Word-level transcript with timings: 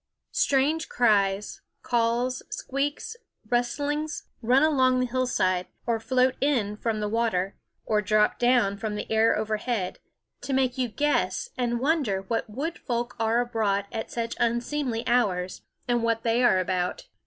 Strange 0.33 0.89
cries, 0.89 1.61
calls, 1.83 2.41
squeaks, 2.49 3.15
rustlings 3.51 4.23
run 4.41 4.63
along 4.63 4.99
the 4.99 5.05
hillside, 5.05 5.67
or 5.85 5.99
float 5.99 6.33
in 6.41 6.75
from 6.75 6.99
the 7.01 7.07
water, 7.07 7.55
or 7.85 8.01
drop 8.01 8.39
down 8.39 8.75
from 8.79 8.95
the 8.95 9.05
air 9.11 9.37
overhead, 9.37 9.99
to 10.41 10.53
make 10.53 10.75
you 10.75 10.87
guess 10.87 11.51
and 11.55 11.79
wonder 11.79 12.23
what 12.29 12.49
wood 12.49 12.79
folk 12.79 13.15
are 13.19 13.41
abroad 13.41 13.85
at 13.91 14.09
such 14.11 14.35
unseemly 14.39 15.03
hours, 15.07 15.61
and 15.87 16.01
what 16.01 16.23
they 16.23 16.41
are 16.43 16.57
about. 16.57 17.05